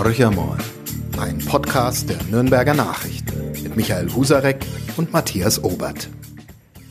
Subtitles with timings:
[0.00, 0.56] Moll,
[1.20, 4.64] ein Podcast der Nürnberger Nachrichten mit Michael Husarek
[4.96, 6.08] und Matthias Obert.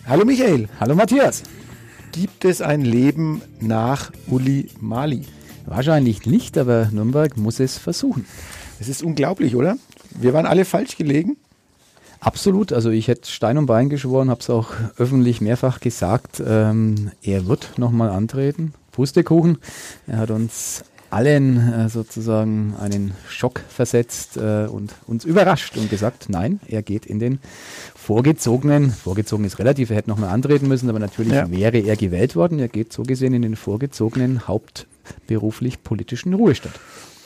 [0.06, 0.70] Hallo Michael.
[0.80, 1.42] Hallo Matthias.
[2.12, 5.26] Gibt es ein Leben nach Uli Mali?
[5.66, 8.28] Wahrscheinlich nicht, aber Nürnberg muss es versuchen.
[8.80, 9.76] Es ist unglaublich, oder?
[10.12, 11.36] Wir waren alle falsch gelegen.
[12.20, 14.70] Absolut, also ich hätte Stein und Bein geschworen, habe es auch
[15.00, 16.44] öffentlich mehrfach gesagt.
[16.46, 18.76] Ähm, er wird nochmal antreten.
[18.92, 19.58] Pustekuchen.
[20.06, 26.28] Er hat uns allen äh, sozusagen einen Schock versetzt äh, und uns überrascht und gesagt,
[26.30, 27.40] nein, er geht in den
[27.96, 31.50] vorgezogenen, vorgezogen ist relativ, er hätte nochmal antreten müssen, aber natürlich ja.
[31.52, 32.60] wäre er gewählt worden.
[32.60, 36.76] Er geht so gesehen in den vorgezogenen hauptberuflich politischen Ruhestand.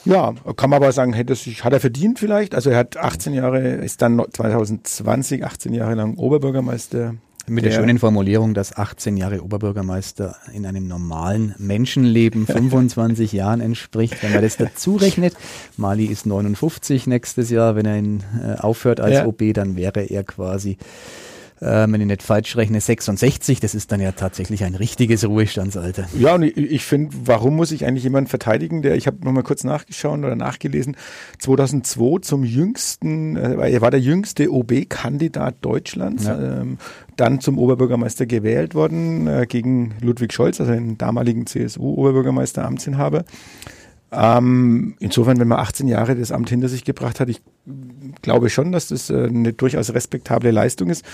[0.04, 2.54] Ja, kann man aber sagen, hätte sich, hat er verdient vielleicht.
[2.54, 7.14] Also er hat 18 Jahre, ist dann 2020 18 Jahre lang Oberbürgermeister
[7.46, 13.60] mit der, der, schönen Formulierung, dass 18 Jahre Oberbürgermeister in einem normalen Menschenleben 25 Jahren
[13.60, 14.22] entspricht.
[14.22, 15.34] Wenn man das dazu rechnet,
[15.76, 19.26] Mali ist 59 nächstes Jahr, wenn er ihn, äh, aufhört als ja.
[19.26, 20.78] OB, dann wäre er quasi
[21.60, 23.60] äh, wenn ich nicht falsch rechne, 66.
[23.60, 26.06] Das ist dann ja tatsächlich ein richtiges Ruhestandsalter.
[26.18, 29.42] Ja, und ich, ich finde, warum muss ich eigentlich jemanden verteidigen, der, ich habe nochmal
[29.42, 30.96] kurz nachgeschaut oder nachgelesen,
[31.38, 36.60] 2002 zum jüngsten, äh, er war der jüngste OB-Kandidat Deutschlands, ja.
[36.60, 36.78] ähm,
[37.16, 43.24] dann zum Oberbürgermeister gewählt worden äh, gegen Ludwig Scholz, also den damaligen CSU-Oberbürgermeister, Amtsinhaber.
[44.12, 47.42] Ähm, insofern, wenn man 18 Jahre das Amt hinter sich gebracht hat, ich
[48.22, 51.04] glaube schon, dass das äh, eine durchaus respektable Leistung ist.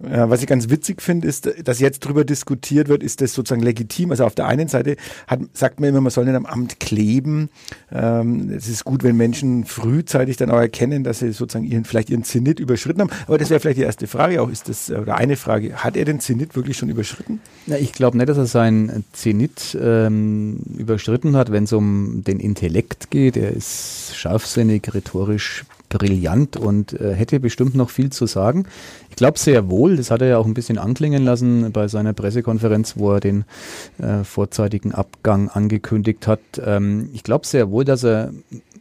[0.00, 4.12] Was ich ganz witzig finde, ist, dass jetzt darüber diskutiert wird, ist das sozusagen legitim.
[4.12, 4.96] Also auf der einen Seite
[5.26, 7.48] hat, sagt man immer, man soll nicht am Amt kleben.
[7.90, 12.10] Ähm, es ist gut, wenn Menschen frühzeitig dann auch erkennen, dass sie sozusagen ihren, vielleicht
[12.10, 13.10] ihren Zenit überschritten haben.
[13.26, 16.04] Aber das wäre vielleicht die erste Frage auch, ist das, oder eine Frage, hat er
[16.04, 17.40] den Zenit wirklich schon überschritten?
[17.66, 22.38] Na, ich glaube nicht, dass er seinen Zenit ähm, überschritten hat, wenn es um den
[22.38, 23.36] Intellekt geht.
[23.36, 28.66] Er ist scharfsinnig, rhetorisch brillant und äh, hätte bestimmt noch viel zu sagen.
[29.10, 32.12] Ich glaube sehr wohl, das hat er ja auch ein bisschen anklingen lassen bei seiner
[32.12, 33.44] Pressekonferenz, wo er den
[33.98, 36.40] äh, vorzeitigen Abgang angekündigt hat.
[36.64, 38.32] Ähm, ich glaube sehr wohl, dass er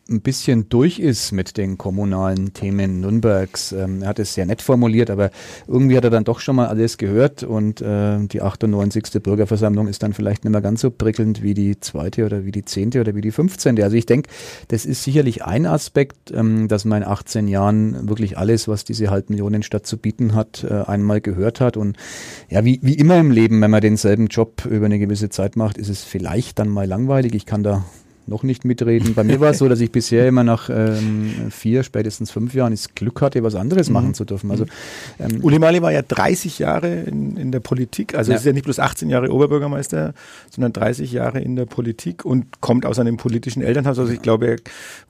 [0.09, 3.71] ein bisschen durch ist mit den kommunalen Themen Nürnbergs.
[3.71, 5.31] Ähm, er hat es sehr nett formuliert, aber
[5.67, 9.21] irgendwie hat er dann doch schon mal alles gehört und äh, die 98.
[9.21, 12.65] Bürgerversammlung ist dann vielleicht nicht mehr ganz so prickelnd wie die zweite oder wie die
[12.65, 13.81] zehnte oder wie die 15.
[13.81, 14.29] Also ich denke,
[14.69, 19.09] das ist sicherlich ein Aspekt, ähm, dass man in 18 Jahren wirklich alles, was diese
[19.09, 21.97] Halbmillionenstadt zu bieten hat, äh, einmal gehört hat und
[22.49, 25.77] ja, wie, wie immer im Leben, wenn man denselben Job über eine gewisse Zeit macht,
[25.77, 27.35] ist es vielleicht dann mal langweilig.
[27.35, 27.85] Ich kann da
[28.27, 29.15] noch nicht mitreden.
[29.15, 32.73] Bei mir war es so, dass ich bisher immer nach ähm, vier, spätestens fünf Jahren
[32.73, 33.93] das Glück hatte, was anderes mhm.
[33.93, 34.51] machen zu dürfen.
[34.51, 34.65] Also,
[35.19, 38.37] ähm, Uli Mali war ja 30 Jahre in, in der Politik, also ja.
[38.37, 40.13] ist ja nicht bloß 18 Jahre Oberbürgermeister,
[40.49, 43.97] sondern 30 Jahre in der Politik und kommt aus einem politischen Elternhaus.
[43.97, 44.57] Also ich glaube,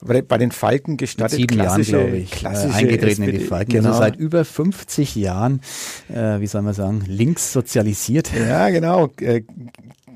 [0.00, 3.38] bei den Falken gestattet Mit sieben klassische, Jahren, glaube ich, klassische äh, eingetreten SPD, in
[3.38, 3.76] die Falken.
[3.76, 3.98] Also genau.
[3.98, 5.60] Also seit über 50 Jahren,
[6.08, 8.30] äh, wie soll man sagen, links sozialisiert.
[8.48, 9.10] Ja, genau.
[9.20, 9.42] Äh,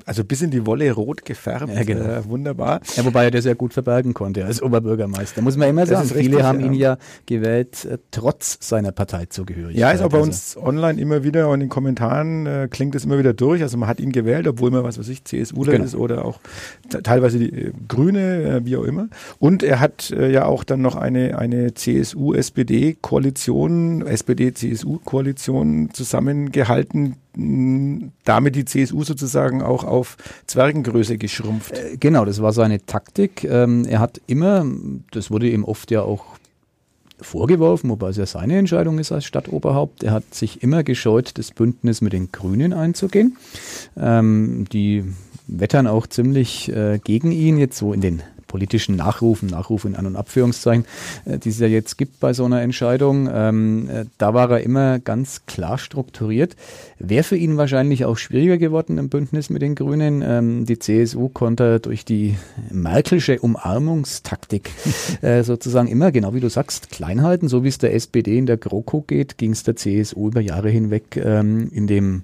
[0.07, 1.75] also bis in die Wolle rot gefärbt.
[1.75, 2.05] Ja, genau.
[2.05, 2.81] Äh, wunderbar.
[2.97, 5.43] Ja, wobei er das ja gut verbergen konnte als Oberbürgermeister.
[5.43, 6.09] Muss man immer sagen.
[6.09, 6.67] Richtig, Viele haben ja.
[6.67, 9.79] ihn ja gewählt, äh, trotz seiner Parteizugehörigkeit.
[9.79, 10.29] Ja, ist auch bei also.
[10.29, 13.63] uns online immer wieder und in den Kommentaren äh, klingt es immer wieder durch.
[13.63, 15.85] Also man hat ihn gewählt, obwohl man, was weiß ich, CSU genau.
[15.85, 16.41] ist oder auch
[17.03, 19.09] teilweise die äh, Grüne, äh, wie auch immer.
[19.39, 28.65] Und er hat äh, ja auch dann noch eine, eine CSU-SPD-Koalition, SPD-CSU-Koalition zusammengehalten, damit die
[28.65, 30.17] CSU sozusagen auch auf
[30.47, 31.73] Zwergengröße geschrumpft.
[31.73, 33.45] Äh, genau, das war seine Taktik.
[33.45, 34.67] Ähm, er hat immer,
[35.11, 36.25] das wurde ihm oft ja auch
[37.21, 40.03] vorgeworfen, wobei es ja seine Entscheidung ist als Stadtoberhaupt.
[40.03, 43.37] Er hat sich immer gescheut, das Bündnis mit den Grünen einzugehen.
[43.97, 45.05] Ähm, die
[45.47, 48.23] wettern auch ziemlich äh, gegen ihn jetzt so in den
[48.53, 50.85] politischen Nachrufen, Nachrufen in An- und Abführungszeichen,
[51.25, 53.29] äh, die es ja jetzt gibt bei so einer Entscheidung.
[53.33, 56.55] Ähm, äh, da war er immer ganz klar strukturiert.
[56.99, 60.23] Wäre für ihn wahrscheinlich auch schwieriger geworden im Bündnis mit den Grünen.
[60.23, 62.37] Ähm, die CSU konnte durch die
[62.71, 64.71] Merkelsche Umarmungstaktik
[65.23, 67.49] äh, sozusagen immer, genau wie du sagst, klein halten.
[67.49, 70.69] So wie es der SPD in der GroKo geht, ging es der CSU über Jahre
[70.69, 72.23] hinweg ähm, in dem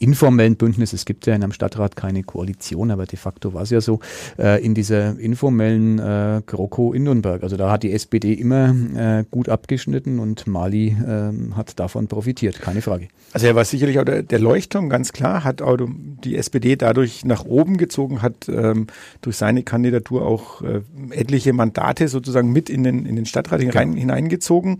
[0.00, 0.92] informellen Bündnis.
[0.92, 4.00] Es gibt ja in einem Stadtrat keine Koalition, aber de facto war es ja so,
[4.40, 7.42] äh, in dieser informellen aktuellen äh, GroKo in Nürnberg.
[7.42, 12.60] Also da hat die SPD immer äh, gut abgeschnitten und Mali äh, hat davon profitiert,
[12.60, 13.08] keine Frage.
[13.32, 15.76] Also er war sicherlich auch der, der Leuchtturm, ganz klar, hat auch
[16.24, 18.86] die SPD dadurch nach oben gezogen, hat ähm,
[19.20, 20.80] durch seine Kandidatur auch äh,
[21.10, 24.78] etliche Mandate sozusagen mit in den, in den Stadtrat hinein, hineingezogen.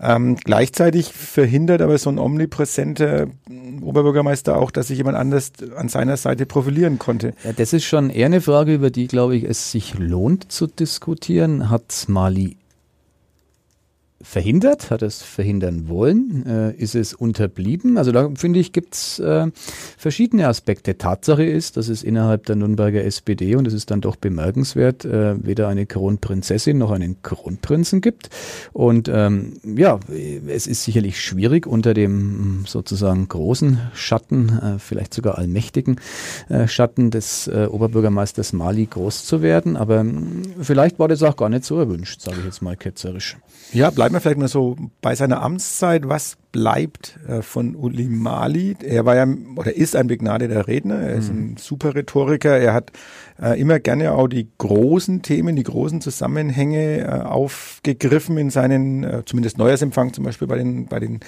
[0.00, 3.28] Ähm, gleichzeitig verhindert aber so ein omnipräsenter
[3.80, 7.32] Oberbürgermeister auch, dass sich jemand anders an seiner Seite profilieren konnte.
[7.44, 10.66] Ja, das ist schon eher eine Frage, über die, glaube ich, es sich lohnt zu
[10.66, 11.70] diskutieren.
[11.70, 12.56] Hat Mali
[14.28, 17.96] verhindert, hat es verhindern wollen, äh, ist es unterblieben.
[17.96, 19.46] Also da finde ich, gibt es äh,
[19.96, 20.98] verschiedene Aspekte.
[20.98, 25.36] Tatsache ist, dass es innerhalb der Nürnberger SPD, und es ist dann doch bemerkenswert, äh,
[25.42, 28.28] weder eine Kronprinzessin noch einen Kronprinzen gibt.
[28.72, 30.00] Und ähm, ja,
[30.48, 36.00] es ist sicherlich schwierig unter dem sozusagen großen Schatten, äh, vielleicht sogar allmächtigen
[36.48, 39.76] äh, Schatten des äh, Oberbürgermeisters Mali groß zu werden.
[39.76, 43.36] Aber ähm, vielleicht war das auch gar nicht so erwünscht, sage ich jetzt mal ketzerisch.
[43.72, 46.08] Ja, bleiben wir vielleicht mal so bei seiner Amtszeit.
[46.08, 48.76] Was bleibt äh, von Uli Mali?
[48.82, 49.26] Er war ja
[49.56, 50.96] oder ist ein begnadeter Redner.
[50.96, 51.56] Er ist ein mhm.
[51.56, 52.56] super Rhetoriker.
[52.56, 52.92] Er hat
[53.40, 59.58] äh, immer gerne auch die großen Themen, die großen Zusammenhänge äh, aufgegriffen in seinen, zumindest
[59.58, 61.20] Neujahrsempfang zum Beispiel bei den, bei den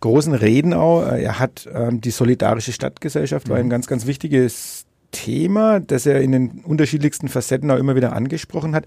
[0.00, 1.02] großen Reden auch.
[1.06, 3.70] Er hat ähm, die solidarische Stadtgesellschaft, war ein mhm.
[3.70, 8.84] ganz, ganz wichtiges Thema, das er in den unterschiedlichsten Facetten auch immer wieder angesprochen hat.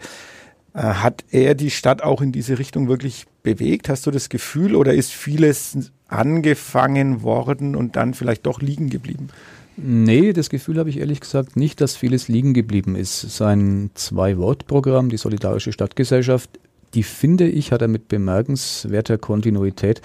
[0.80, 3.90] Äh, hat er die Stadt auch in diese Richtung wirklich bewegt?
[3.90, 9.28] Hast du das Gefühl oder ist vieles angefangen worden und dann vielleicht doch liegen geblieben?
[9.76, 13.22] Nee, das Gefühl habe ich ehrlich gesagt nicht, dass vieles liegen geblieben ist.
[13.22, 16.50] Sein Zwei-Wort-Programm, die Solidarische Stadtgesellschaft,
[16.94, 20.02] die finde ich, hat er mit bemerkenswerter Kontinuität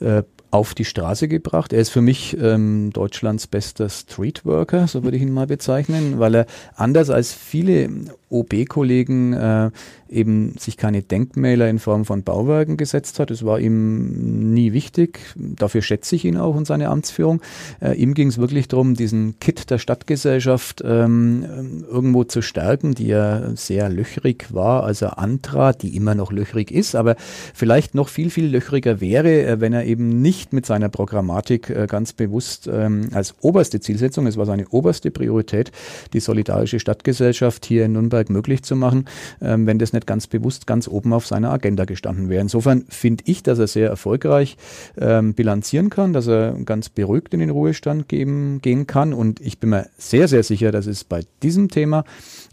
[0.00, 0.22] äh,
[0.54, 1.72] auf die Straße gebracht.
[1.72, 6.36] Er ist für mich ähm, Deutschlands bester Streetworker, so würde ich ihn mal bezeichnen, weil
[6.36, 6.46] er
[6.76, 7.90] anders als viele
[8.28, 9.70] OB-Kollegen äh,
[10.08, 13.30] eben sich keine Denkmäler in Form von Bauwerken gesetzt hat.
[13.30, 15.20] Das war ihm nie wichtig.
[15.36, 17.40] Dafür schätze ich ihn auch und seine Amtsführung.
[17.80, 23.08] Äh, ihm ging es wirklich darum, diesen Kit der Stadtgesellschaft ähm, irgendwo zu stärken, die
[23.08, 27.16] ja sehr löchrig war, als er antrat, die immer noch löchrig ist, aber
[27.54, 31.86] vielleicht noch viel, viel löchriger wäre, äh, wenn er eben nicht mit seiner Programmatik äh,
[31.86, 35.72] ganz bewusst ähm, als oberste Zielsetzung, es war seine oberste Priorität,
[36.12, 39.06] die solidarische Stadtgesellschaft hier in Nürnberg möglich zu machen,
[39.40, 42.42] ähm, wenn das nicht ganz bewusst ganz oben auf seiner Agenda gestanden wäre.
[42.42, 44.56] Insofern finde ich, dass er sehr erfolgreich
[44.98, 49.12] ähm, bilanzieren kann, dass er ganz beruhigt in den Ruhestand geben, gehen kann.
[49.12, 52.04] Und ich bin mir sehr, sehr sicher, dass es bei diesem Thema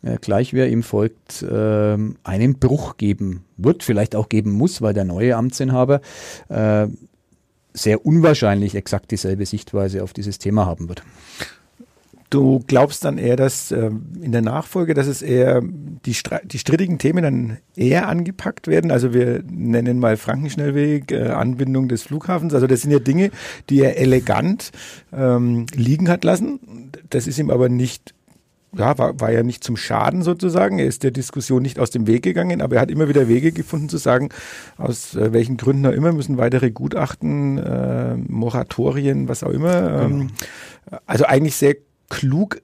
[0.02, 4.94] äh, gleich wer ihm folgt, äh, einen Bruch geben wird, vielleicht auch geben muss, weil
[4.94, 6.02] der neue Amtsinhaber
[6.50, 6.88] äh,
[7.73, 11.03] sehr unwahrscheinlich exakt dieselbe Sichtweise auf dieses Thema haben wird.
[12.31, 13.91] Du glaubst dann eher, dass äh,
[14.21, 16.15] in der Nachfolge, dass es eher die,
[16.45, 18.89] die strittigen Themen dann eher angepackt werden.
[18.89, 22.53] Also wir nennen mal Frankenschnellweg, äh, Anbindung des Flughafens.
[22.53, 23.31] Also das sind ja Dinge,
[23.69, 24.71] die er elegant
[25.12, 26.91] ähm, liegen hat lassen.
[27.09, 28.13] Das ist ihm aber nicht
[28.75, 30.79] ja, war, war ja nicht zum Schaden sozusagen.
[30.79, 33.51] Er ist der Diskussion nicht aus dem Weg gegangen, aber er hat immer wieder Wege
[33.51, 34.29] gefunden zu sagen,
[34.77, 40.03] aus äh, welchen Gründen auch immer müssen weitere Gutachten, äh, Moratorien, was auch immer.
[40.03, 41.00] Ähm, genau.
[41.06, 41.75] Also eigentlich sehr
[42.09, 42.62] klug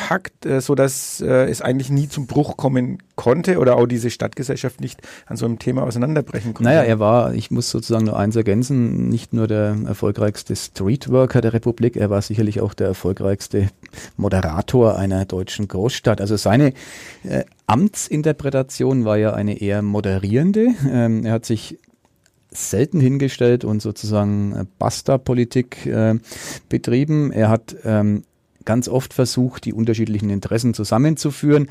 [0.00, 4.10] angepackt, äh, so dass äh, es eigentlich nie zum Bruch kommen konnte oder auch diese
[4.10, 6.70] Stadtgesellschaft nicht an so einem Thema auseinanderbrechen konnte.
[6.70, 11.52] Naja, er war, ich muss sozusagen nur eins ergänzen, nicht nur der erfolgreichste Streetworker der
[11.52, 13.68] Republik, er war sicherlich auch der erfolgreichste
[14.16, 16.20] Moderator einer deutschen Großstadt.
[16.20, 16.72] Also seine
[17.24, 20.68] äh, Amtsinterpretation war ja eine eher moderierende.
[20.90, 21.78] Ähm, er hat sich
[22.52, 26.14] selten hingestellt und sozusagen äh, Basta-Politik äh,
[26.68, 27.30] betrieben.
[27.32, 28.24] Er hat ähm,
[28.64, 31.68] ganz oft versucht, die unterschiedlichen Interessen zusammenzuführen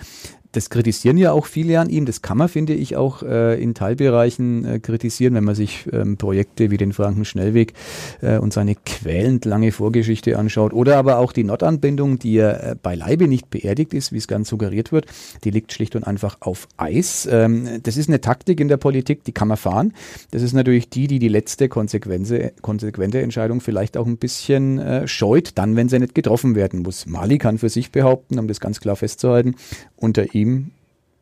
[0.52, 2.06] das kritisieren ja auch viele an ihm.
[2.06, 6.18] Das kann man, finde ich, auch äh, in Teilbereichen äh, kritisieren, wenn man sich ähm,
[6.18, 7.74] Projekte wie den Frankenschnellweg
[8.22, 10.74] äh, und seine quälend lange Vorgeschichte anschaut.
[10.74, 14.50] Oder aber auch die Nordanbindung, die ja äh, beileibe nicht beerdigt ist, wie es ganz
[14.50, 15.06] suggeriert wird.
[15.44, 17.28] Die liegt schlicht und einfach auf Eis.
[17.32, 19.94] Ähm, das ist eine Taktik in der Politik, die kann man fahren.
[20.32, 25.08] Das ist natürlich die, die die letzte konsequente, konsequente Entscheidung vielleicht auch ein bisschen äh,
[25.08, 27.06] scheut, dann, wenn sie nicht getroffen werden muss.
[27.06, 29.56] Mali kann für sich behaupten, um das ganz klar festzuhalten,
[29.96, 30.39] unter ihm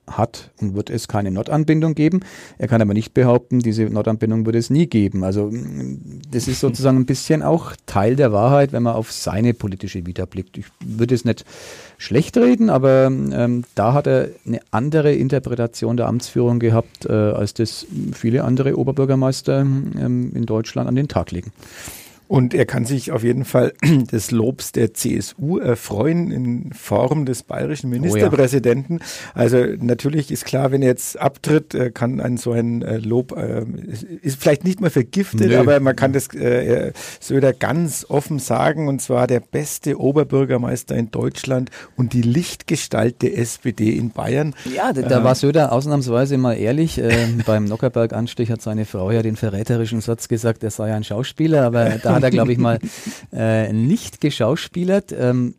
[0.09, 2.21] hat und wird es keine Nordanbindung geben.
[2.57, 5.23] Er kann aber nicht behaupten, diese Nordanbindung würde es nie geben.
[5.23, 5.51] Also
[6.31, 10.25] das ist sozusagen ein bisschen auch Teil der Wahrheit, wenn man auf seine politische Vita
[10.25, 10.57] blickt.
[10.57, 11.45] Ich würde es nicht
[11.97, 17.53] schlecht reden, aber ähm, da hat er eine andere Interpretation der Amtsführung gehabt, äh, als
[17.53, 21.51] das viele andere Oberbürgermeister ähm, in Deutschland an den Tag legen.
[22.27, 23.73] Und er kann sich auf jeden Fall
[24.11, 28.97] des Lobs der CSU erfreuen in Form des bayerischen Ministerpräsidenten.
[28.97, 29.31] Oh ja.
[29.33, 33.31] Also natürlich ist klar, wenn er jetzt abtritt, äh, kann ein so ein äh, Lob,
[33.37, 33.65] äh,
[34.21, 35.57] ist vielleicht nicht mehr vergiftet, Nö.
[35.57, 41.11] aber man kann das äh, Söder ganz offen sagen, und zwar der beste Oberbürgermeister in
[41.11, 44.53] Deutschland und die Lichtgestalt der SPD in Bayern.
[44.75, 46.97] Ja, da, da war Söder ausnahmsweise mal ehrlich.
[46.97, 51.63] Äh, beim Nockerberg-Anstich hat seine Frau ja den verräterischen Satz gesagt, er sei ein Schauspieler,
[51.63, 52.79] aber da hat er, glaube ich, mal
[53.33, 55.13] äh, nicht geschauspielert.
[55.17, 55.55] Ähm,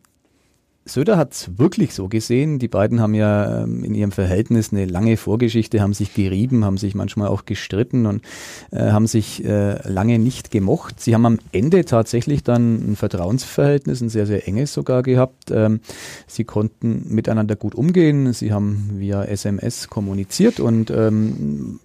[0.89, 2.59] Söder hat es wirklich so gesehen.
[2.59, 6.77] Die beiden haben ja ähm, in ihrem Verhältnis eine lange Vorgeschichte, haben sich gerieben, haben
[6.77, 8.23] sich manchmal auch gestritten und
[8.71, 10.99] äh, haben sich äh, lange nicht gemocht.
[10.99, 15.51] Sie haben am Ende tatsächlich dann ein Vertrauensverhältnis, ein sehr, sehr enges sogar gehabt.
[15.51, 15.79] Ähm,
[16.27, 18.33] sie konnten miteinander gut umgehen.
[18.33, 21.79] Sie haben via SMS kommuniziert und ähm,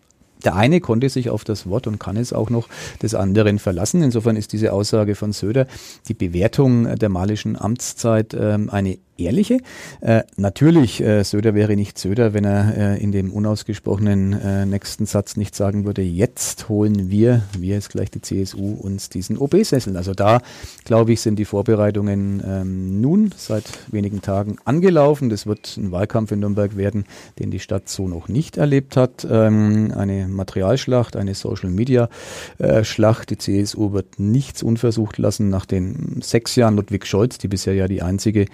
[0.45, 2.69] der eine konnte sich auf das Wort und kann es auch noch
[3.03, 4.03] des anderen verlassen.
[4.03, 5.67] Insofern ist diese Aussage von Söder
[6.09, 9.59] die Bewertung der malischen Amtszeit ähm, eine ehrliche.
[10.01, 15.07] Äh, natürlich, äh, Söder wäre nicht Söder, wenn er äh, in dem unausgesprochenen äh, nächsten
[15.07, 19.97] Satz nicht sagen würde, jetzt holen wir, wir ist gleich die CSU, uns diesen OB-Sessel.
[19.97, 20.41] Also da,
[20.85, 25.31] glaube ich, sind die Vorbereitungen ähm, nun seit wenigen Tagen angelaufen.
[25.31, 27.05] Das wird ein Wahlkampf in Nürnberg werden,
[27.39, 29.27] den die Stadt so noch nicht erlebt hat.
[29.31, 33.31] Ähm, eine Materialschlacht, eine Social-Media-Schlacht.
[33.31, 37.75] Äh, die CSU wird nichts unversucht lassen nach den sechs Jahren Ludwig Scholz, die bisher
[37.75, 38.47] ja die einzige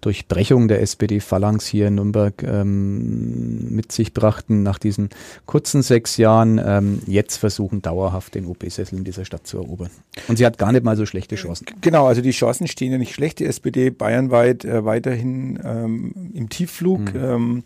[0.00, 5.10] Durchbrechung der SPD-Phalanx hier in Nürnberg ähm, mit sich brachten, nach diesen
[5.46, 9.90] kurzen sechs Jahren ähm, jetzt versuchen, dauerhaft den OP-Sessel in dieser Stadt zu erobern.
[10.28, 11.66] Und sie hat gar nicht mal so schlechte Chancen.
[11.80, 13.38] Genau, also die Chancen stehen ja nicht schlecht.
[13.38, 17.14] Die SPD bayernweit äh, weiterhin ähm, im Tiefflug.
[17.14, 17.64] Mhm.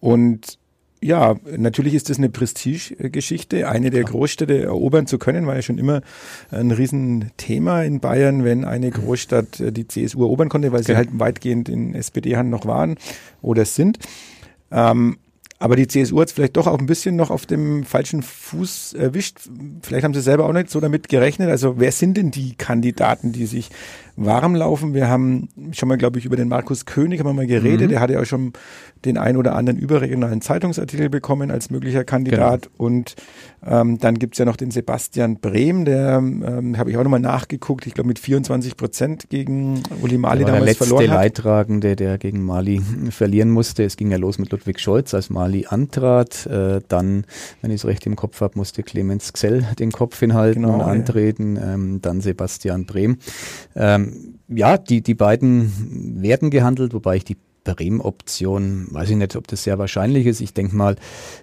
[0.00, 0.57] und
[1.00, 3.68] ja, natürlich ist das eine Prestigegeschichte.
[3.68, 6.02] Eine der Großstädte erobern zu können, war ja schon immer
[6.50, 10.96] ein Riesenthema in Bayern, wenn eine Großstadt äh, die CSU erobern konnte, weil sie okay.
[10.96, 12.96] halt weitgehend in SPD-Hand noch waren
[13.42, 13.98] oder sind.
[14.70, 15.18] Ähm,
[15.60, 18.94] aber die CSU hat es vielleicht doch auch ein bisschen noch auf dem falschen Fuß
[18.94, 19.38] erwischt.
[19.82, 21.50] Vielleicht haben sie selber auch nicht so damit gerechnet.
[21.50, 23.70] Also wer sind denn die Kandidaten, die sich
[24.14, 24.94] warm laufen?
[24.94, 27.86] Wir haben schon mal, glaube ich, über den Markus König haben wir mal geredet.
[27.86, 27.90] Mhm.
[27.90, 28.52] Der hatte ja auch schon
[29.04, 32.62] den ein oder anderen überregionalen Zeitungsartikel bekommen als möglicher Kandidat.
[32.62, 32.74] Genau.
[32.76, 33.16] Und
[33.66, 37.86] ähm, dann gibt's ja noch den Sebastian Brehm, der ähm, habe ich auch nochmal nachgeguckt,
[37.86, 41.16] ich glaube mit 24 Prozent gegen Uli Mali damals der letzte verloren hat.
[41.16, 43.82] Leidtragende, der gegen Mali verlieren musste.
[43.82, 46.46] Es ging ja los mit Ludwig Scholz, als Mali antrat.
[46.46, 47.24] Äh, dann,
[47.60, 50.80] wenn ich es recht im Kopf habe, musste Clemens Xell den Kopf hinhalten genau, und
[50.82, 51.56] antreten.
[51.56, 51.74] Ja.
[51.74, 53.18] Ähm, dann Sebastian Brehm.
[53.74, 57.36] Ähm, ja, die, die beiden werden gehandelt, wobei ich die
[57.74, 60.40] Bremen-Option, weiß ich nicht, ob das sehr wahrscheinlich ist.
[60.40, 60.96] Ich denke mal,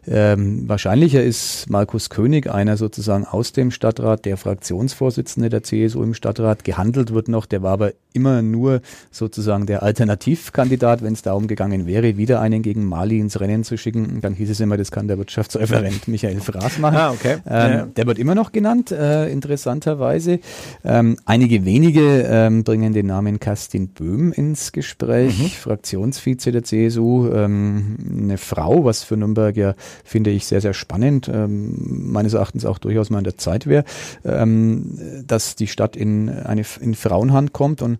[0.07, 6.13] ähm, wahrscheinlicher ist Markus König, einer sozusagen aus dem Stadtrat, der Fraktionsvorsitzende der CSU im
[6.13, 6.63] Stadtrat.
[6.63, 11.85] Gehandelt wird noch, der war aber immer nur sozusagen der Alternativkandidat, wenn es darum gegangen
[11.85, 14.21] wäre, wieder einen gegen Mali ins Rennen zu schicken.
[14.21, 16.97] Dann hieß es immer, das kann der Wirtschaftsreferent Michael Fraß machen.
[16.97, 17.37] Ah, okay.
[17.47, 17.85] Ähm, ja.
[17.85, 20.39] Der wird immer noch genannt, äh, interessanterweise.
[20.83, 25.49] Ähm, einige wenige ähm, bringen den Namen Kerstin Böhm ins Gespräch, mhm.
[25.49, 30.73] Fraktions Fraktionsvize der CSU, ähm, eine Frau, was für Nürnberg ja, finde ich, sehr, sehr
[30.73, 33.85] spannend, ähm, meines Erachtens auch durchaus mal an der Zeit wäre,
[34.23, 37.99] ähm, dass die Stadt in eine in Frauenhand kommt und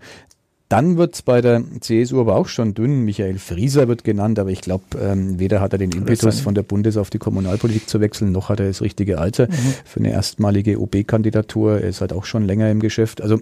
[0.68, 3.02] dann wird es bei der CSU aber auch schon dünn.
[3.02, 6.64] Michael Frieser wird genannt, aber ich glaube, ähm, weder hat er den Impetus von der
[6.64, 9.74] Bundes- auf die Kommunalpolitik zu wechseln, noch hat er das richtige Alter mhm.
[9.86, 11.82] für eine erstmalige OB-Kandidatur.
[11.82, 13.22] Er ist halt auch schon länger im Geschäft.
[13.22, 13.40] Also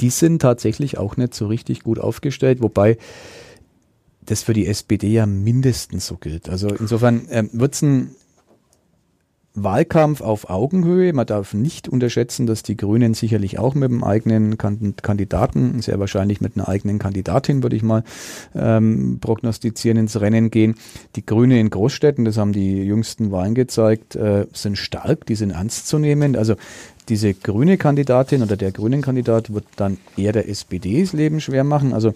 [0.00, 2.98] die sind tatsächlich auch nicht so richtig gut aufgestellt, wobei
[4.28, 6.48] das für die SPD ja mindestens so gilt.
[6.48, 8.10] Also insofern ähm, wird es ein
[9.54, 11.12] Wahlkampf auf Augenhöhe.
[11.12, 16.40] Man darf nicht unterschätzen, dass die Grünen sicherlich auch mit einem eigenen Kandidaten, sehr wahrscheinlich
[16.40, 18.04] mit einer eigenen Kandidatin, würde ich mal
[18.54, 20.74] ähm, prognostizieren, ins Rennen gehen.
[21.16, 25.50] Die Grüne in Großstädten, das haben die jüngsten Wahlen gezeigt, äh, sind stark, die sind
[25.50, 26.36] ernst zu nehmen.
[26.36, 26.54] Also
[27.08, 31.64] diese grüne Kandidatin oder der grünen Kandidat wird dann eher der SPD das Leben schwer
[31.64, 31.94] machen.
[31.94, 32.12] Also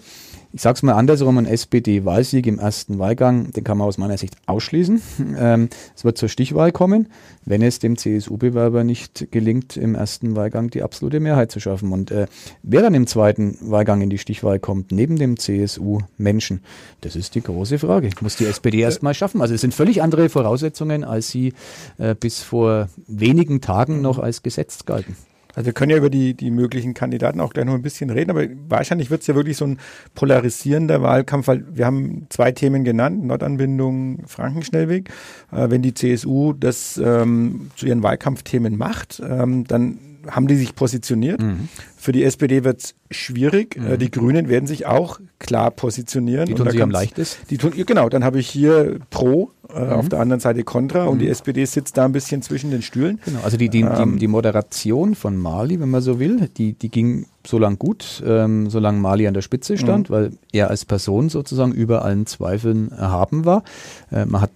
[0.53, 4.17] ich sage es mal andersrum, ein SPD-Wahlsieg im ersten Wahlgang, den kann man aus meiner
[4.17, 5.01] Sicht ausschließen.
[5.35, 7.07] Ähm, es wird zur Stichwahl kommen,
[7.43, 11.91] wenn es dem CSU-Bewerber nicht gelingt, im ersten Wahlgang die absolute Mehrheit zu schaffen.
[11.91, 12.27] Und äh,
[12.61, 16.61] wer dann im zweiten Wahlgang in die Stichwahl kommt, neben dem CSU-Menschen,
[17.01, 18.09] das ist die große Frage.
[18.21, 19.41] Muss die SPD erst mal schaffen.
[19.41, 21.53] Also es sind völlig andere Voraussetzungen, als sie
[21.97, 25.15] äh, bis vor wenigen Tagen noch als gesetzt galten.
[25.55, 28.31] Also wir können ja über die, die möglichen Kandidaten auch gleich noch ein bisschen reden,
[28.31, 29.79] aber wahrscheinlich wird es ja wirklich so ein
[30.15, 35.09] polarisierender Wahlkampf, weil wir haben zwei Themen genannt, Nordanbindung, Frankenschnellweg.
[35.51, 40.75] Äh, wenn die CSU das ähm, zu ihren Wahlkampfthemen macht, ähm, dann haben die sich
[40.75, 41.41] positioniert.
[41.41, 41.69] Mhm.
[41.97, 43.77] Für die SPD wird es schwierig.
[43.77, 43.93] Mhm.
[43.93, 46.45] Äh, die Grünen werden sich auch klar positionieren.
[46.45, 47.45] Die tun sich am leichtesten.
[47.49, 49.91] Die tun, genau, dann habe ich hier Pro, äh, mhm.
[49.91, 51.31] auf der anderen Seite Contra und die mhm.
[51.31, 53.19] SPD sitzt da ein bisschen zwischen den Stühlen.
[53.25, 56.73] Genau, also die, die, ähm, die, die, Moderation von Mali, wenn man so will, die,
[56.73, 60.13] die ging so lang gut, ähm, solange Mali an der Spitze stand, mhm.
[60.13, 63.63] weil er als Person sozusagen über allen Zweifeln erhaben war.
[64.11, 64.51] Äh, man hat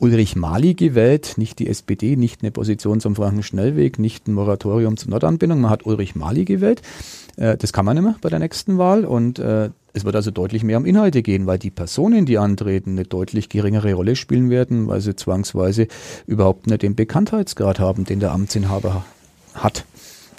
[0.00, 5.10] Ulrich Mali gewählt, nicht die SPD, nicht eine Position zum Frankenschnellweg, nicht ein Moratorium zur
[5.10, 5.60] Nordanbindung.
[5.60, 6.82] Man hat Ulrich Mali gewählt.
[7.36, 10.62] Äh, das kann man mehr bei der nächsten Wahl und äh, es wird also deutlich
[10.62, 14.86] mehr um Inhalte gehen, weil die Personen, die antreten, eine deutlich geringere Rolle spielen werden,
[14.86, 15.88] weil sie zwangsweise
[16.26, 19.04] überhaupt nicht den Bekanntheitsgrad haben, den der Amtsinhaber
[19.54, 19.84] hat.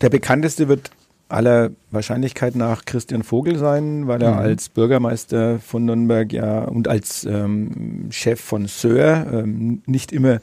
[0.01, 0.91] Der bekannteste wird
[1.29, 4.39] aller Wahrscheinlichkeit nach Christian Vogel sein, weil er mhm.
[4.39, 10.39] als Bürgermeister von Nürnberg ja und als ähm, Chef von Söhr ähm, nicht immer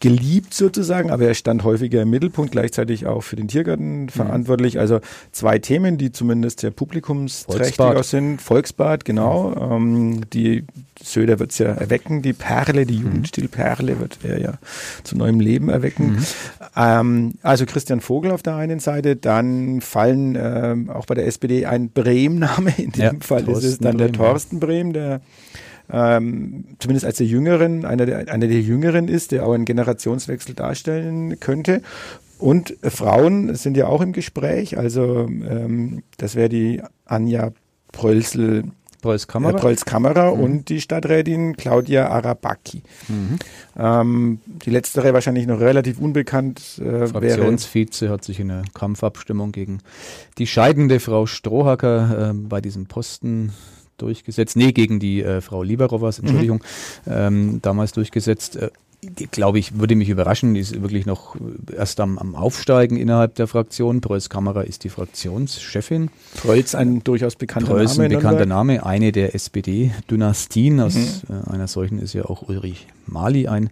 [0.00, 4.08] geliebt sozusagen, aber er stand häufiger im Mittelpunkt, gleichzeitig auch für den Tiergarten mhm.
[4.08, 4.78] verantwortlich.
[4.78, 5.00] Also
[5.32, 8.40] zwei Themen, die zumindest sehr publikumsträchtiger sind.
[8.40, 9.50] Volksbad, genau.
[9.50, 9.72] Mhm.
[9.72, 10.64] Ähm, die
[11.02, 13.04] Söder wird es ja erwecken, die Perle, die mhm.
[13.04, 14.58] Jugendstilperle wird er ja
[15.04, 16.12] zu neuem Leben erwecken.
[16.12, 16.26] Mhm.
[16.76, 21.66] Ähm, also Christian Vogel auf der einen Seite, dann fallen ähm, auch bei der SPD
[21.66, 22.74] ein Brehm-Name.
[22.76, 25.20] In dem ja, Fall Thorsten ist es dann Brehm, der Thorsten Brehm, der
[25.90, 30.54] ähm, zumindest als der Jüngeren, einer der, einer der Jüngeren ist, der auch einen Generationswechsel
[30.54, 31.82] darstellen könnte.
[32.38, 34.78] Und Frauen sind ja auch im Gespräch.
[34.78, 37.52] Also ähm, das wäre die Anja
[37.90, 38.64] Prölsel
[39.00, 40.42] Preuß-Kamera, äh, Preuß mhm.
[40.42, 42.82] und die Stadträtin Claudia Arabaki.
[43.08, 43.38] Mhm.
[43.78, 46.78] Ähm, die letztere wahrscheinlich noch relativ unbekannt.
[46.78, 49.78] Äh, Fraktionsvize hat sich in einer Kampfabstimmung gegen
[50.38, 53.52] die scheidende Frau Strohacker äh, bei diesem Posten
[53.98, 54.56] durchgesetzt.
[54.56, 56.62] Nee, gegen die äh, Frau Lieberovas, Entschuldigung,
[57.04, 57.12] mhm.
[57.12, 58.56] ähm, damals durchgesetzt.
[58.56, 58.70] Äh,
[59.30, 60.56] glaube ich, würde mich überraschen.
[60.56, 61.36] Ist wirklich noch
[61.74, 64.00] erst am, am Aufsteigen innerhalb der Fraktion.
[64.00, 66.10] Preuß Kamera ist die Fraktionschefin.
[66.36, 68.08] Preuß ein durchaus bekannter Preuß Name.
[68.08, 70.80] ein bekannter Name, eine der SPD-Dynastien.
[70.80, 71.06] Aus mhm.
[71.28, 73.70] äh, einer solchen ist ja auch Ulrich Mali ein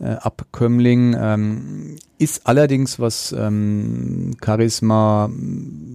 [0.00, 1.16] äh, Abkömmling.
[1.18, 5.30] Ähm, ist allerdings, was ähm, Charisma,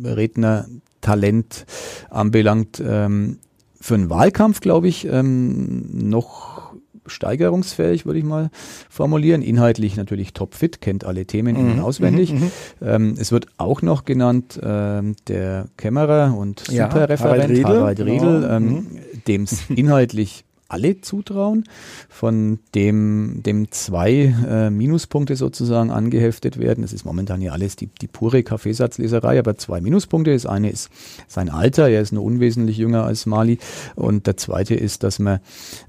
[0.03, 0.67] Redner,
[1.01, 1.65] Talent
[2.09, 3.39] anbelangt, ähm,
[3.79, 6.62] für einen Wahlkampf, glaube ich, ähm, noch
[7.05, 8.49] steigerungsfähig, würde ich mal
[8.89, 9.41] formulieren.
[9.41, 11.79] Inhaltlich natürlich topfit, kennt alle Themen mhm.
[11.79, 12.33] auswendig.
[12.33, 12.51] Mhm, mhm.
[12.81, 18.49] Ähm, es wird auch noch genannt ähm, der Kämmerer und ja, Superreferent Harald Riedel, Riedel,
[18.49, 18.87] ähm, mhm.
[19.27, 21.65] dem es inhaltlich alle zutrauen,
[22.09, 26.81] von dem, dem zwei äh, Minuspunkte sozusagen angeheftet werden.
[26.81, 30.33] Das ist momentan ja alles die, die pure Kaffeesatzleserei, aber zwei Minuspunkte.
[30.33, 30.89] Das eine ist
[31.27, 33.59] sein Alter, er ist nur unwesentlich jünger als Mali.
[33.95, 35.39] Und der zweite ist, dass man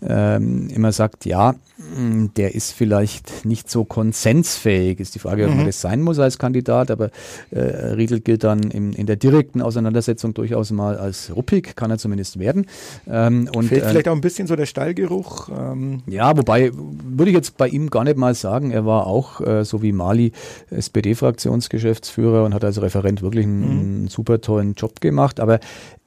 [0.02, 1.54] ähm, immer sagt, ja,
[2.36, 5.00] der ist vielleicht nicht so konsensfähig.
[5.00, 5.66] Ist die Frage, ob man mhm.
[5.66, 7.10] das sein muss als Kandidat, aber
[7.50, 11.98] äh, Riedel gilt dann in, in der direkten Auseinandersetzung durchaus mal als ruppig, kann er
[11.98, 12.66] zumindest werden.
[13.08, 15.50] Ähm, und, Fehlt äh, vielleicht auch ein bisschen so der Stallgeruch.
[15.56, 16.02] Ähm.
[16.08, 19.64] Ja, wobei würde ich jetzt bei ihm gar nicht mal sagen, er war auch, äh,
[19.64, 20.32] so wie Mali,
[20.70, 24.08] SPD-Fraktionsgeschäftsführer und hat als Referent wirklich einen, mhm.
[24.08, 25.38] super tollen Job gemacht.
[25.38, 25.60] Aber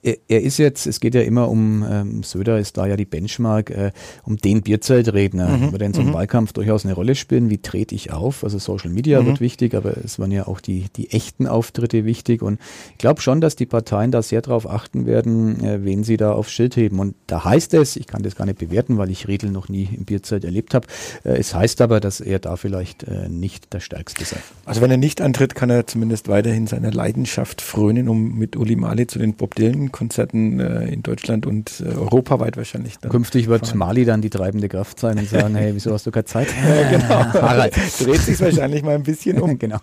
[0.04, 3.06] er, er, ist jetzt, es geht ja immer um, ähm, Söder ist da ja die
[3.06, 3.92] Benchmark, äh,
[4.24, 5.50] um den Bierzeltredner.
[5.50, 5.72] Mhm.
[5.72, 6.14] Wird in so einem mhm.
[6.14, 7.50] Wahlkampf durchaus eine Rolle spielen.
[7.50, 8.44] Wie trete ich auf?
[8.44, 9.28] Also Social Media mhm.
[9.28, 12.42] wird wichtig, aber es waren ja auch die, die echten Auftritte wichtig.
[12.42, 12.60] Und
[12.92, 16.32] ich glaube schon, dass die Parteien da sehr darauf achten werden, äh, wen sie da
[16.32, 17.00] aufs Schild heben.
[17.00, 19.90] Und da heißt es, ich kann das gar nicht bewerten, weil ich Redel noch nie
[19.96, 20.88] im Bierzelt erlebt habe.
[21.24, 24.38] Äh, es heißt aber, dass er da vielleicht äh, nicht der Stärkste sei.
[24.66, 28.76] Also wenn er nicht antritt, kann er zumindest weiterhin seiner Leidenschaft frönen, um mit Uli
[28.76, 33.00] Mali zu den Bob Dylan Konzerten äh, in Deutschland und europaweit wahrscheinlich.
[33.02, 33.78] Künftig wird fahren.
[33.78, 36.48] Mali dann die treibende Kraft sein und sagen, hey, wieso hast du keine Zeit?
[36.68, 37.08] ja, genau.
[37.34, 37.76] Harald.
[37.76, 39.60] Dreht sich wahrscheinlich mal ein bisschen um.
[39.60, 39.78] genau.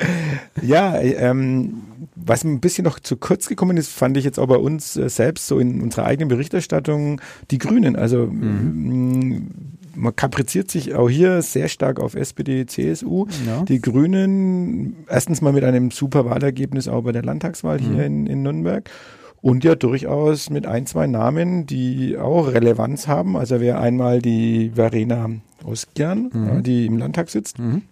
[0.62, 1.82] Ja, ähm,
[2.14, 5.46] was ein bisschen noch zu kurz gekommen ist, fand ich jetzt auch bei uns selbst
[5.46, 7.96] so in unserer eigenen Berichterstattung die Grünen.
[7.96, 8.53] Also mhm.
[9.96, 13.26] Man kapriziert sich auch hier sehr stark auf SPD, CSU.
[13.46, 13.62] Ja.
[13.62, 17.94] Die Grünen erstens mal mit einem super Wahlergebnis auch bei der Landtagswahl mhm.
[17.94, 18.90] hier in, in Nürnberg
[19.40, 23.36] und ja durchaus mit ein, zwei Namen, die auch Relevanz haben.
[23.36, 25.30] Also wäre einmal die Verena
[25.64, 26.62] Oskian, mhm.
[26.62, 27.58] die im Landtag sitzt.
[27.58, 27.82] Mhm.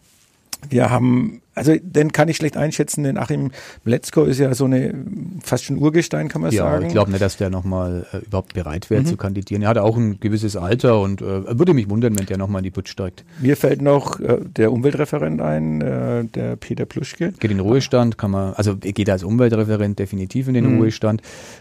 [0.69, 3.51] Wir haben also den kann ich schlecht einschätzen, denn Achim
[3.85, 4.95] Mletzko ist ja so eine
[5.43, 6.83] fast schon Urgestein, kann man ja, sagen.
[6.83, 9.07] Ja, ich glaube nicht, dass der nochmal äh, überhaupt bereit wäre mhm.
[9.07, 9.63] zu kandidieren.
[9.63, 12.65] Er hat auch ein gewisses Alter und äh, würde mich wundern, wenn der nochmal in
[12.65, 13.25] die Putsch steigt.
[13.41, 17.33] Mir fällt noch äh, der Umweltreferent ein, äh, der Peter Pluschke.
[17.33, 20.79] Geht in den Ruhestand, kann man, also er geht als Umweltreferent definitiv in den mhm.
[20.79, 21.21] Ruhestand.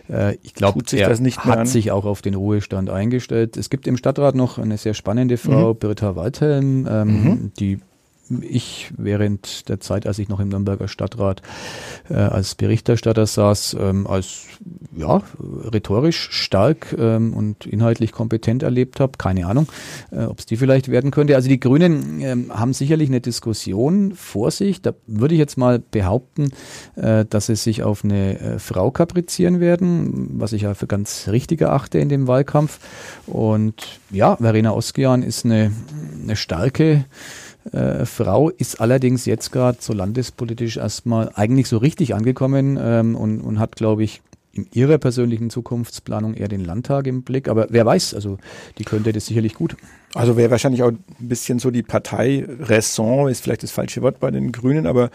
[0.10, 1.66] Äh, ich glaube, er hat an.
[1.66, 3.58] sich auch auf den Ruhestand eingestellt.
[3.58, 5.80] Es gibt im Stadtrat noch eine sehr spannende Frau, mhm.
[5.80, 7.52] Britta Waldhelm, ähm, mhm.
[7.60, 7.80] die
[8.41, 11.41] ich während der Zeit, als ich noch im Nürnberger Stadtrat
[12.10, 14.46] äh, als Berichterstatter saß, ähm, als
[14.96, 15.22] ja,
[15.72, 19.13] rhetorisch stark ähm, und inhaltlich kompetent erlebt habe.
[19.17, 19.67] Keine Ahnung,
[20.12, 21.36] äh, ob es die vielleicht werden könnte.
[21.36, 24.82] Also die Grünen ähm, haben sicherlich eine Diskussion vor sich.
[24.82, 26.52] Da würde ich jetzt mal behaupten,
[26.96, 31.28] äh, dass sie sich auf eine äh, Frau kaprizieren werden, was ich ja für ganz
[31.30, 32.80] richtig erachte in dem Wahlkampf.
[33.28, 35.72] Und ja, Verena Oskian ist eine,
[36.22, 37.06] eine starke
[37.71, 43.41] äh, Frau ist allerdings jetzt gerade so landespolitisch erstmal eigentlich so richtig angekommen ähm, und,
[43.41, 44.21] und hat, glaube ich,
[44.54, 47.47] in ihrer persönlichen Zukunftsplanung eher den Landtag im Blick.
[47.47, 48.38] Aber wer weiß, also
[48.78, 49.78] die könnte das sicherlich gut.
[50.13, 54.30] Also wäre wahrscheinlich auch ein bisschen so die Partei-Raison, ist vielleicht das falsche Wort bei
[54.30, 55.10] den Grünen, aber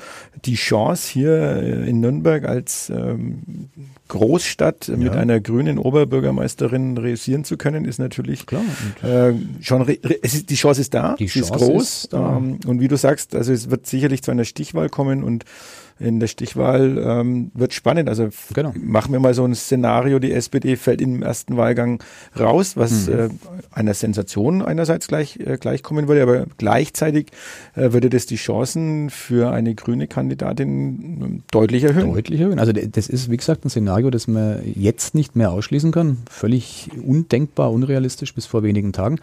[0.47, 3.69] die Chance hier äh, in Nürnberg als ähm,
[4.09, 4.97] Großstadt ja.
[4.97, 8.63] mit einer grünen Oberbürgermeisterin reüssieren zu können, ist natürlich Klar.
[9.03, 12.05] Äh, schon, ist, die Chance ist da, die Chance ist groß.
[12.05, 15.45] Ist ähm, und wie du sagst, also es wird sicherlich zu einer Stichwahl kommen und
[15.99, 18.09] in der Stichwahl ähm, wird spannend.
[18.09, 18.75] Also genau.
[18.77, 22.03] machen wir mal so ein Szenario, die SPD fällt im ersten Wahlgang
[22.39, 23.15] raus, was mhm.
[23.15, 23.29] äh,
[23.73, 27.29] einer Sensation einerseits gleich äh, gleichkommen würde, aber gleichzeitig
[27.75, 32.13] äh, würde das die Chancen für eine grüne Kandidatin ähm, deutlich erhöhen.
[32.13, 32.59] Deutlich erhöhen.
[32.59, 36.19] Also das ist, wie gesagt, ein Szenario, das man jetzt nicht mehr ausschließen kann.
[36.31, 39.19] Völlig undenkbar, unrealistisch bis vor wenigen Tagen.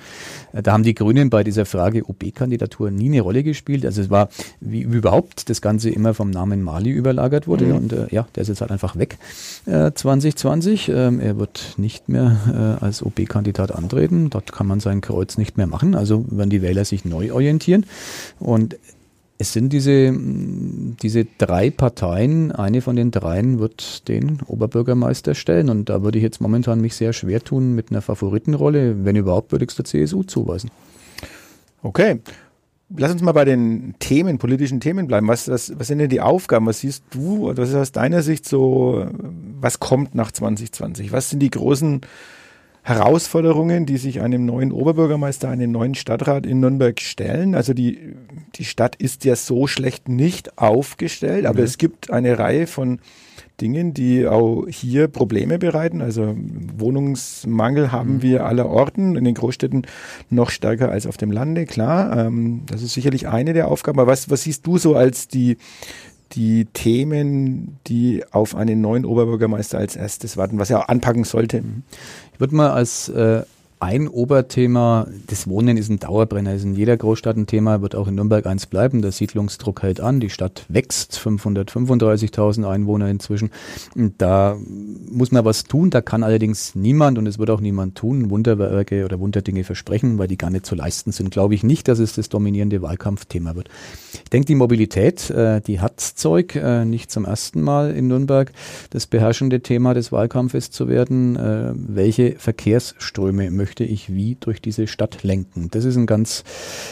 [0.53, 3.85] Äh, da haben die Grünen bei dieser Frage OB-Kandidatur nie eine Rolle gespielt.
[3.85, 7.65] Also es war wie überhaupt das Ganze immer vom Namen Mali überlagert wurde.
[7.65, 7.75] Mhm.
[7.75, 9.17] Und äh, ja, der ist jetzt halt einfach weg
[9.65, 10.89] äh, 2020.
[10.89, 14.29] Ähm, er wird nicht mehr äh, als OB-Kandidat antreten.
[14.29, 15.95] Dort kann man sein Kreuz nicht mehr machen.
[15.95, 17.85] Also werden die Wähler sich neu orientieren.
[18.39, 18.77] Und
[19.37, 25.89] es sind diese, diese drei Parteien, eine von den dreien wird den Oberbürgermeister stellen und
[25.89, 29.03] da würde ich jetzt momentan mich sehr schwer tun mit einer Favoritenrolle.
[29.05, 30.69] Wenn überhaupt, würde ich es der CSU zuweisen.
[31.81, 32.19] Okay
[32.95, 35.27] lass uns mal bei den Themen, politischen Themen bleiben.
[35.27, 36.65] Was, was, was sind denn die Aufgaben?
[36.65, 39.07] Was siehst du, was ist aus deiner Sicht so,
[39.59, 41.11] was kommt nach 2020?
[41.11, 42.01] Was sind die großen
[42.83, 47.55] Herausforderungen, die sich einem neuen Oberbürgermeister, einem neuen Stadtrat in Nürnberg stellen?
[47.55, 48.13] Also die,
[48.55, 51.65] die Stadt ist ja so schlecht nicht aufgestellt, aber mhm.
[51.65, 52.99] es gibt eine Reihe von
[53.61, 56.01] Dingen, die auch hier Probleme bereiten.
[56.01, 56.35] Also
[56.77, 58.21] Wohnungsmangel haben mhm.
[58.21, 59.87] wir aller Orten, in den Großstädten
[60.29, 62.25] noch stärker als auf dem Lande, klar.
[62.25, 63.99] Ähm, das ist sicherlich eine der Aufgaben.
[63.99, 65.57] Aber was, was siehst du so als die,
[66.31, 71.63] die Themen, die auf einen neuen Oberbürgermeister als erstes warten, was er auch anpacken sollte?
[72.33, 73.43] Ich würde mal als äh,
[73.83, 78.07] ein Oberthema, das Wohnen ist ein Dauerbrenner, ist in jeder Großstadt ein Thema, wird auch
[78.07, 79.01] in Nürnberg eins bleiben.
[79.01, 83.51] Der Siedlungsdruck hält an, die Stadt wächst, 535.000 Einwohner inzwischen.
[84.17, 84.57] Da
[85.11, 89.03] muss man was tun, da kann allerdings niemand und es wird auch niemand tun, Wunderwerke
[89.03, 91.31] oder Wunderdinge versprechen, weil die gar nicht zu leisten sind.
[91.31, 93.67] Glaube ich nicht, dass es das dominierende Wahlkampfthema wird.
[94.13, 98.53] Ich denke, die Mobilität, äh, die hat Zeug, äh, nicht zum ersten Mal in Nürnberg
[98.91, 101.35] das beherrschende Thema des Wahlkampfes zu werden.
[101.35, 105.69] Äh, welche Verkehrsströme möchte möchte ich wie durch diese Stadt lenken.
[105.71, 106.43] Das ist ein ganz,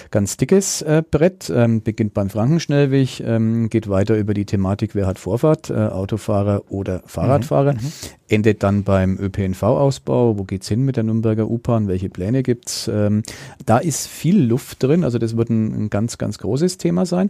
[0.10, 5.06] ganz dickes äh, Brett, ähm, beginnt beim Frankenschnellweg, ähm, geht weiter über die Thematik, wer
[5.06, 7.92] hat Vorfahrt, äh, Autofahrer oder Fahrradfahrer, mhm, mhm.
[8.30, 12.90] endet dann beim ÖPNV-Ausbau, wo geht's hin mit der Nürnberger U-Bahn, welche Pläne gibt's?
[12.92, 13.22] Ähm,
[13.68, 17.30] da ist viel Luft drin, also das wird ein, ein ganz, ganz großes Thema sein.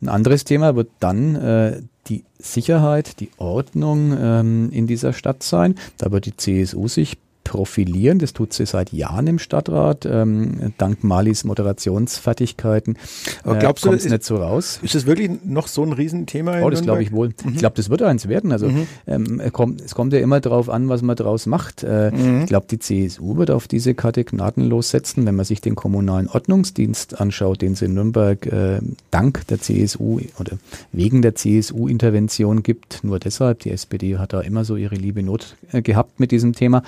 [0.00, 5.74] Ein anderes Thema wird dann äh, die Sicherheit, die Ordnung ähm, in dieser Stadt sein.
[5.98, 8.18] Da wird die CSU sich profilieren.
[8.18, 12.98] Das tut sie seit Jahren im Stadtrat, ähm, dank Malis Moderationsfertigkeiten.
[13.44, 14.80] Aber glaubst äh, du, ist, nicht so raus?
[14.82, 16.60] Ist das wirklich noch so ein Riesenthema?
[16.62, 17.28] Oh, das glaube ich wohl.
[17.28, 17.52] Mhm.
[17.52, 18.50] Ich glaube, das wird eins werden.
[18.50, 18.86] Also mhm.
[19.06, 21.84] ähm, kommt, es kommt ja immer darauf an, was man daraus macht.
[21.84, 22.40] Äh, mhm.
[22.40, 26.28] Ich glaube, die CSU wird auf diese Karte gnadenlos setzen, wenn man sich den kommunalen
[26.28, 28.80] Ordnungsdienst anschaut, den es in Nürnberg äh,
[29.12, 30.58] dank der CSU oder
[30.90, 33.04] wegen der CSU-Intervention gibt.
[33.04, 36.52] Nur deshalb, die SPD hat da immer so ihre liebe Not äh, gehabt mit diesem
[36.54, 36.82] Thema.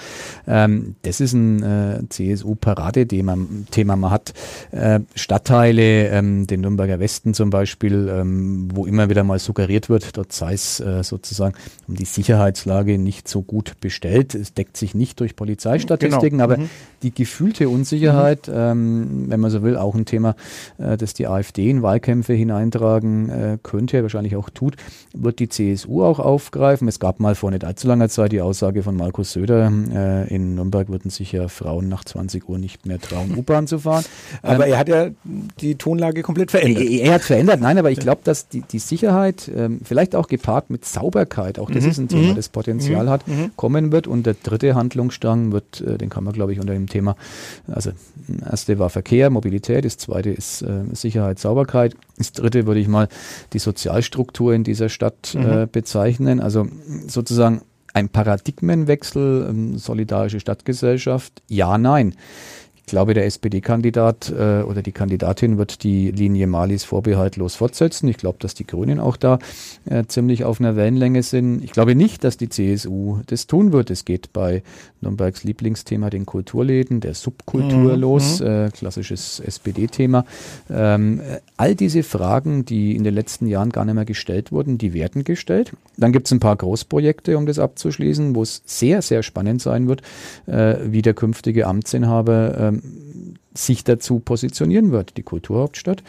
[0.49, 3.37] Ähm, das ist ein äh, CSU-Paradethema.
[3.71, 3.97] Thema.
[3.97, 4.33] Man hat
[4.71, 10.17] äh, Stadtteile, ähm, den Nürnberger Westen zum Beispiel, ähm, wo immer wieder mal suggeriert wird,
[10.17, 11.55] dort sei es äh, sozusagen
[11.87, 14.35] um die Sicherheitslage nicht so gut bestellt.
[14.35, 16.45] Es deckt sich nicht durch Polizeistatistiken, genau.
[16.45, 16.71] aber mhm.
[17.03, 19.27] die gefühlte Unsicherheit, mhm.
[19.29, 20.35] wenn man so will, auch ein Thema,
[20.79, 24.77] äh, das die AfD in Wahlkämpfe hineintragen äh, könnte, wahrscheinlich auch tut,
[25.15, 26.89] wird die CSU auch aufgreifen.
[26.89, 30.55] Es gab mal vor nicht allzu langer Zeit die Aussage von Markus Söder äh, in
[30.55, 34.05] Nürnberg würden sich ja Frauen nach 20 Uhr nicht mehr trauen, U-Bahn zu fahren.
[34.43, 35.09] Aber ähm, er hat ja
[35.61, 36.85] die Tonlage komplett verändert.
[36.85, 40.29] Er, er hat verändert, nein, aber ich glaube, dass die, die Sicherheit, ähm, vielleicht auch
[40.29, 41.91] gepaart mit Sauberkeit, auch das mhm.
[41.91, 42.37] ist ein Thema, mhm.
[42.37, 43.11] das Potenzial mhm.
[43.11, 43.51] hat, mhm.
[43.57, 44.07] kommen wird.
[44.07, 47.17] Und der dritte Handlungsstrang wird, äh, den kann man, glaube ich, unter dem Thema,
[47.67, 47.91] also
[48.45, 51.95] erste war Verkehr, Mobilität, das zweite ist äh, Sicherheit, Sauberkeit.
[52.17, 53.09] Das dritte würde ich mal
[53.53, 55.69] die Sozialstruktur in dieser Stadt äh, mhm.
[55.71, 56.41] bezeichnen.
[56.41, 56.67] Also
[57.07, 57.63] sozusagen
[57.99, 61.43] ein Paradigmenwechsel, ähm, solidarische Stadtgesellschaft?
[61.49, 62.15] Ja, nein.
[62.89, 68.09] Ich glaube, der SPD-Kandidat äh, oder die Kandidatin wird die Linie Malis vorbehaltlos fortsetzen.
[68.09, 69.41] Ich glaube, dass die Grünen auch da
[69.85, 71.63] äh, ziemlich auf einer Wellenlänge sind.
[71.63, 73.91] Ich glaube nicht, dass die CSU das tun wird.
[73.91, 74.63] Es geht bei
[75.03, 78.01] Nürnbergs Lieblingsthema, den Kulturläden, der Subkultur mhm.
[78.01, 78.47] los, mhm.
[78.47, 80.25] äh, klassisches SPD-Thema.
[80.71, 81.21] Ähm,
[81.59, 85.25] all diese Fragen, die in den letzten Jahren gar nicht mehr gestellt wurden, die werden
[85.25, 85.73] gestellt.
[85.99, 89.89] Dann gibt es ein paar Großprojekte, um das abzuschließen, wo es sehr, sehr spannend sein
[89.89, 90.01] wird,
[90.47, 95.17] äh, wie der künftige Amtsinhaber ähm, sich dazu positionieren wird.
[95.17, 96.03] Die Kulturhauptstadt,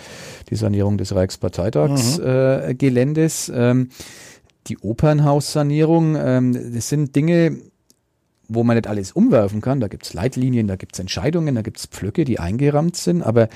[0.50, 3.54] die Sanierung des Reichsparteitagsgeländes, mhm.
[3.54, 3.90] äh, ähm,
[4.68, 7.58] die Opernhaussanierung, ähm, das sind Dinge,
[8.48, 9.80] wo man nicht alles umwerfen kann.
[9.80, 13.22] Da gibt es Leitlinien, da gibt es Entscheidungen, da gibt es Pflöcke, die eingerammt sind,
[13.22, 13.48] aber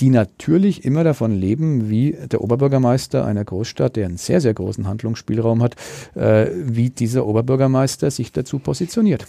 [0.00, 4.86] die natürlich immer davon leben, wie der Oberbürgermeister einer Großstadt, der einen sehr, sehr großen
[4.86, 5.76] Handlungsspielraum hat,
[6.14, 9.26] äh, wie dieser Oberbürgermeister sich dazu positioniert.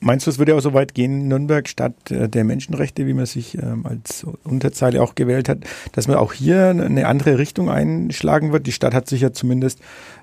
[0.00, 3.26] Meinst du, es würde auch so weit gehen, Nürnberg statt äh, der Menschenrechte, wie man
[3.26, 5.60] sich ähm, als Unterzeile auch gewählt hat,
[5.92, 8.66] dass man auch hier eine andere Richtung einschlagen wird?
[8.66, 9.80] Die Stadt hat sich ja zumindest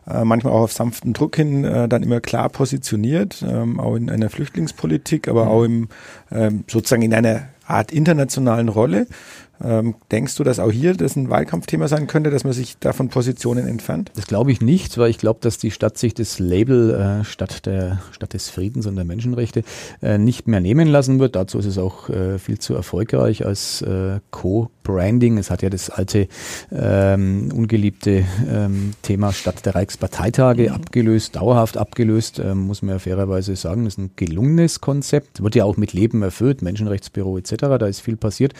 [0.07, 4.12] äh, manchmal auch auf sanften Druck hin äh, dann immer klar positioniert, ähm, auch in
[4.12, 5.89] einer Flüchtlingspolitik, aber auch im,
[6.31, 9.07] ähm, sozusagen in einer Art internationalen Rolle.
[9.63, 12.93] Ähm, denkst du, dass auch hier das ein Wahlkampfthema sein könnte, dass man sich da
[12.93, 14.12] von Positionen entfernt?
[14.15, 17.65] Das glaube ich nicht, weil ich glaube, dass die Stadt sich das Label äh, Stadt,
[17.65, 19.63] der, Stadt des Friedens und der Menschenrechte
[20.02, 21.36] äh, nicht mehr nehmen lassen wird.
[21.36, 25.38] Dazu ist es auch äh, viel zu erfolgreich als äh, Co-Branding.
[25.38, 26.28] Es hat ja das alte
[26.72, 30.76] ähm, ungeliebte ähm, Thema Stadt der Reichsparteitage mhm.
[30.76, 33.86] abgelöst, dauerhaft abgelöst, ähm, muss man ja fairerweise sagen.
[33.86, 38.02] Das ist ein gelungenes Konzept, wird ja auch mit Leben erfüllt, Menschenrechtsbüro etc., da ist
[38.02, 38.54] viel passiert.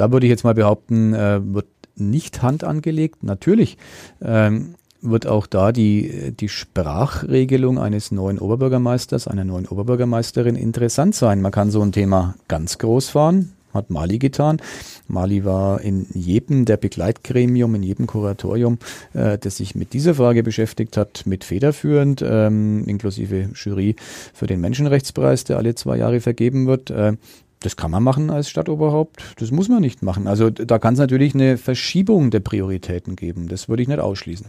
[0.00, 3.22] Da würde ich jetzt mal behaupten, äh, wird nicht Hand angelegt.
[3.22, 3.76] Natürlich
[4.22, 11.42] ähm, wird auch da die, die Sprachregelung eines neuen Oberbürgermeisters, einer neuen Oberbürgermeisterin interessant sein.
[11.42, 14.62] Man kann so ein Thema ganz groß fahren, hat Mali getan.
[15.06, 18.78] Mali war in jedem der Begleitgremium, in jedem Kuratorium,
[19.12, 23.96] äh, das sich mit dieser Frage beschäftigt hat, mit federführend, ähm, inklusive Jury
[24.32, 26.90] für den Menschenrechtspreis, der alle zwei Jahre vergeben wird.
[26.90, 27.16] Äh,
[27.60, 30.26] das kann man machen als Stadtoberhaupt, das muss man nicht machen.
[30.26, 34.46] Also da kann es natürlich eine Verschiebung der Prioritäten geben, das würde ich nicht ausschließen.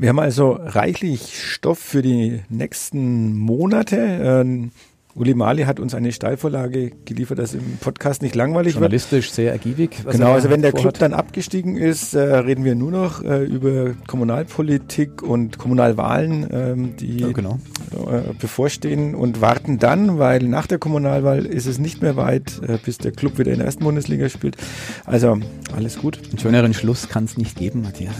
[0.00, 4.70] Wir haben also reichlich Stoff für die nächsten Monate.
[5.18, 9.34] Uli Mali hat uns eine Steilvorlage geliefert, dass im Podcast nicht langweilig Journalistisch wird.
[9.34, 10.04] sehr ergiebig.
[10.08, 10.94] Genau, also wenn der vorhat.
[10.94, 16.96] Club dann abgestiegen ist, äh, reden wir nur noch äh, über Kommunalpolitik und Kommunalwahlen, ähm,
[16.96, 17.58] die ja, genau.
[17.92, 22.78] äh, bevorstehen und warten dann, weil nach der Kommunalwahl ist es nicht mehr weit, äh,
[22.84, 24.56] bis der Club wieder in der ersten Bundesliga spielt.
[25.04, 25.40] Also
[25.74, 26.20] alles gut.
[26.28, 28.14] Einen schöneren Schluss kann es nicht geben, Matthias.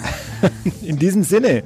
[0.82, 1.62] in diesem Sinne.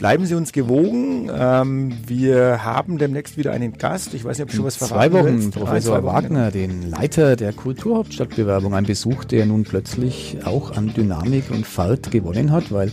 [0.00, 1.30] Bleiben Sie uns gewogen.
[1.30, 4.14] Ähm, wir haben demnächst wieder einen Gast.
[4.14, 5.50] Ich weiß nicht, ob schon was verraten Zwei Wochen, willst.
[5.50, 6.14] Professor zwei Wochen.
[6.14, 8.72] Wagner, den Leiter der Kulturhauptstadtbewerbung.
[8.72, 12.90] Ein Besuch, der nun plötzlich auch an Dynamik und Fahrt gewonnen hat, weil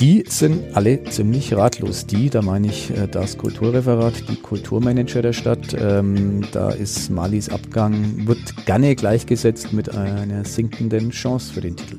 [0.00, 2.06] die sind alle ziemlich ratlos.
[2.06, 5.76] Die, da meine ich äh, das Kulturreferat, die Kulturmanager der Stadt.
[5.78, 11.98] Ähm, da ist Malis Abgang, wird gerne gleichgesetzt mit einer sinkenden Chance für den Titel.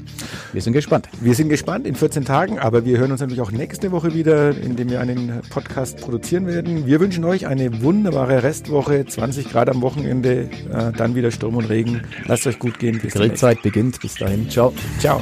[0.52, 1.08] Wir sind gespannt.
[1.22, 4.56] Wir sind gespannt in 14 Tagen, aber wir hören uns natürlich auch nächste Woche wieder,
[4.58, 6.86] indem wir einen Podcast produzieren werden.
[6.86, 11.66] Wir wünschen euch eine wunderbare Restwoche, 20 Grad am Wochenende, äh, dann wieder Sturm und
[11.66, 12.02] Regen.
[12.26, 13.00] Lasst euch gut gehen.
[13.00, 14.00] Bis Grillzeit beginnt.
[14.02, 14.50] Bis dahin.
[14.50, 14.74] Ciao.
[15.00, 15.22] Ciao.